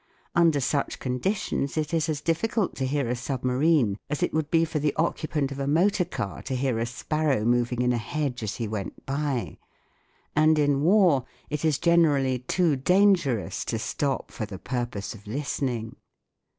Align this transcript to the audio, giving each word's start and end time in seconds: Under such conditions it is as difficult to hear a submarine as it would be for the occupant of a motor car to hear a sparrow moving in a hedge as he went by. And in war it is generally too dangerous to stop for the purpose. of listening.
Under 0.33 0.59
such 0.59 0.97
conditions 0.97 1.77
it 1.77 1.93
is 1.93 2.09
as 2.09 2.21
difficult 2.21 2.73
to 2.77 2.87
hear 2.87 3.07
a 3.07 3.15
submarine 3.15 3.99
as 4.09 4.23
it 4.23 4.33
would 4.33 4.49
be 4.49 4.65
for 4.65 4.79
the 4.79 4.95
occupant 4.95 5.51
of 5.51 5.59
a 5.59 5.67
motor 5.67 6.05
car 6.05 6.41
to 6.41 6.55
hear 6.55 6.79
a 6.79 6.87
sparrow 6.87 7.45
moving 7.45 7.83
in 7.83 7.93
a 7.93 7.97
hedge 7.99 8.41
as 8.41 8.55
he 8.55 8.67
went 8.67 9.05
by. 9.05 9.59
And 10.35 10.57
in 10.57 10.81
war 10.81 11.25
it 11.51 11.63
is 11.63 11.77
generally 11.77 12.39
too 12.39 12.75
dangerous 12.75 13.63
to 13.65 13.77
stop 13.77 14.31
for 14.31 14.47
the 14.47 14.57
purpose. 14.57 15.13
of 15.13 15.27
listening. 15.27 15.95